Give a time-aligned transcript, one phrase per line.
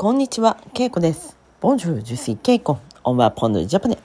[0.00, 1.36] こんにちは、ケイコです。
[1.60, 2.76] Bonjour, je suis Keiko.
[3.02, 3.98] On va apprendre le japonais.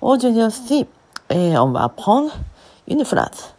[0.00, 0.88] Aujourd'hui aussi,
[1.28, 2.32] on va apprendre
[2.88, 3.54] une phrase.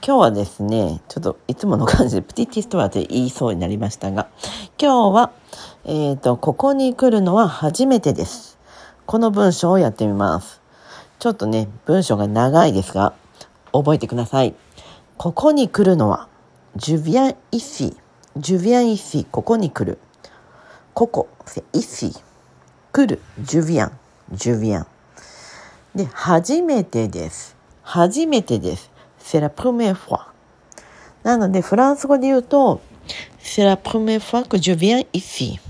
[0.00, 4.28] 今日はですね、ちょっといつもの感じでプティティストワって言いそうになりましたが、
[4.80, 5.32] 今日は、
[5.86, 8.56] えっ、と、ここに来るのは初めてです。
[9.04, 10.60] この文章をやってみます。
[11.18, 13.12] ちょっとね、文章が長いですが、
[13.72, 14.54] 覚えてください。
[15.16, 16.28] ここに来るのは、
[16.76, 17.96] je viens ici,
[18.38, 19.98] je viens ici, ここに来る。
[20.98, 22.12] ここ、c'est ici。
[22.90, 23.92] 来る、je viens,
[24.32, 24.84] je viens。
[25.94, 27.54] で、初めてです。
[27.84, 28.90] 初めてです。
[29.20, 30.32] c'est la première fois。
[31.22, 32.80] なので、フランス語で言うと、
[33.40, 35.60] c'est la première fois que je viens ici。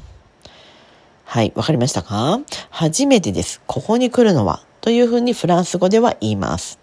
[1.26, 2.40] はい、わかりましたか？
[2.70, 3.60] 初めてです。
[3.66, 4.62] ここに来るのは。
[4.80, 6.78] というふうにフランス語では言います。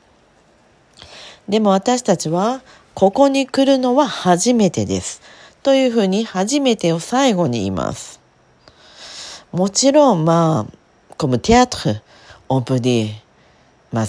[1.50, 2.62] でも私たちは、
[2.94, 5.24] ここに来るのは初めてです。
[5.64, 8.24] というふうに、初めてを最後に言います。
[9.56, 10.74] もちろん、まあ、
[11.18, 13.10] この théâtre、on peut dire、
[13.94, 14.06] まあ、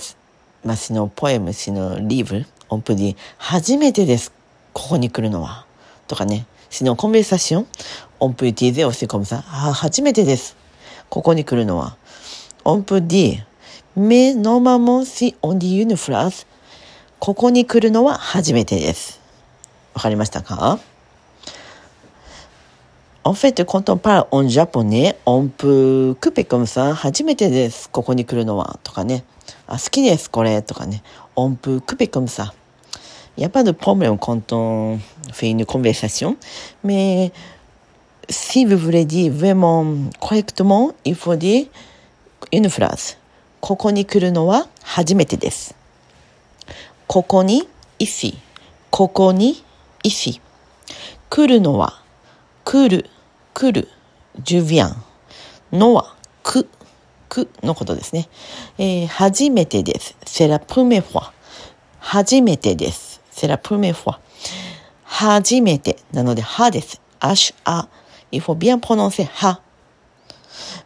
[0.64, 4.32] まあ、の poème、sinon livre、on peut dire、初めてです。
[4.72, 5.64] ここに来るのは。
[6.08, 10.56] とかね、 sinon conversation、on peut dire aussi comme ça、初めてです。
[11.10, 11.96] ここに来るのは。
[12.64, 13.44] オンプディ、
[13.94, 16.28] メノマモンシオンディユニフラ、
[17.20, 19.20] ここに来るのは初めてです。
[19.94, 20.80] わかりましたか？
[23.26, 26.94] En fait, quand on parle en japonais, on peut couper comme ça.
[26.94, 27.90] 初めてです。
[27.90, 28.78] ここに来るのは。
[28.84, 29.24] とかね。
[29.66, 30.30] あ、好きです。
[30.30, 30.62] これ。
[30.62, 31.02] とかね。
[31.34, 32.52] On peut couper comme ça.
[33.36, 35.00] Il n'y a pas de problème quand on
[35.32, 36.36] fait une conversation.
[36.84, 37.32] Mais
[38.30, 39.84] si vous voulez dire vraiment
[40.20, 41.66] correctement, il faut dire
[42.52, 43.16] une phrase.
[43.60, 45.74] ここに来るのは初めてです。
[47.08, 48.36] ここに、ici。
[48.92, 49.64] ここに、
[50.04, 50.40] ici。
[51.28, 52.00] 来るのは、
[52.64, 53.10] 来る、
[53.55, 53.87] 来る、
[54.43, 54.95] je viens。
[55.71, 56.67] のは、く、
[57.29, 58.27] くのことですね。
[58.77, 60.15] えー初めてです。
[60.25, 61.31] c'est la première fois。
[61.99, 63.21] 初めてです。
[63.31, 64.19] c'est la première fois。
[65.03, 65.97] 初めて。
[66.11, 67.01] なので、はです。
[67.21, 69.61] h, a。il faut bien prononcer は。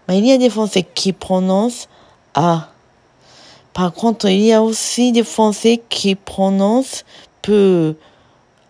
[0.07, 1.87] Mais il y a des Français qui prononcent
[2.33, 2.69] a.
[3.73, 7.03] Par contre, il y a aussi des Français qui prononcent
[7.41, 7.95] peu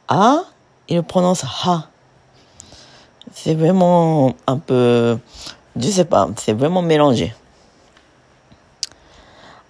[0.07, 0.43] a,
[0.87, 1.88] ils prononcent ha.
[3.32, 5.18] C'est vraiment un peu,
[5.76, 7.34] je sais pas, c'est vraiment mélangé.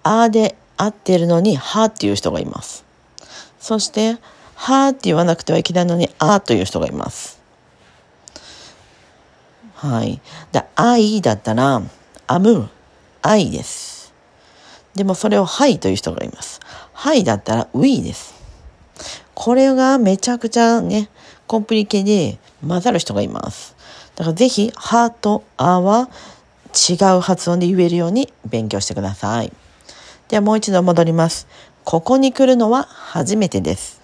[0.03, 2.83] あで合ってるのに、はっていう人がいます。
[3.59, 4.17] そして、
[4.55, 7.39] はって言わなくてはいけないのに、あという人がいます。
[9.75, 10.19] はい。
[10.51, 11.81] で、愛だったら、
[12.27, 12.69] アム、
[13.21, 14.13] 愛です。
[14.95, 16.59] でもそれをはいという人がいます。
[16.93, 18.33] はいだったら、ウィです。
[19.33, 21.09] これがめちゃくちゃね、
[21.47, 23.75] コンプリケで混ざる人がいます。
[24.15, 26.09] だからぜひ、はとあは
[26.89, 29.51] 違う発音で言えるように勉強してください。
[30.29, 31.47] ではもう一度戻ります。
[31.83, 33.99] ここに来るのは初めてです。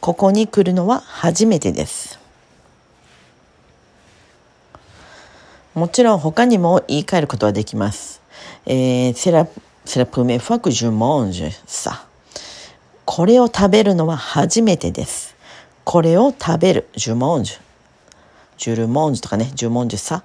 [0.00, 2.18] ここに来るのは初めてです。
[5.74, 8.20] もちろん他にも言い換えることはできます。
[8.66, 9.46] えー、c'est la,
[9.84, 12.04] c'est la première fois que je mange ça.
[13.06, 15.33] これを食べるのは初めてです。
[15.84, 16.88] これを食べる。
[16.96, 17.60] je mange.
[18.56, 19.52] je le mange とかね。
[19.54, 20.22] je mange ça.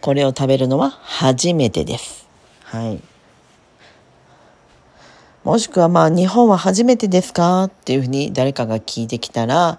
[0.00, 2.26] これを食べるのは初めてです。
[2.64, 3.00] はい。
[5.44, 9.78] もしくはまあ日本は初めてですかっていうふうに誰かが聞いてきたら、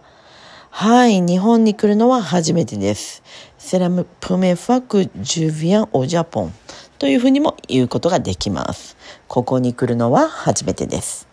[0.69, 3.23] はい、日本に来るのは初めてです。
[3.57, 3.89] C'est la
[4.21, 6.51] première fois que je viens au Japon.
[6.99, 8.95] というふうにも言うことができます。
[9.27, 11.27] ここに来るのは初めてです。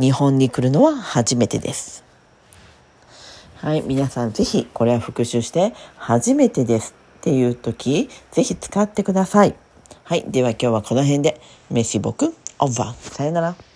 [0.00, 2.07] 日本に来るのは初めてです。
[3.60, 9.56] はい、皆さんぜひこれは復習して、初めてですっていう時、ぜひ使ってください。
[10.04, 13.14] はい、では今日はこの辺で、メシボク、オーバー。
[13.14, 13.67] さよなら。